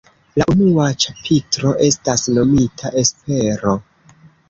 [0.41, 3.79] La unua ĉapitro estas nomita "Espero".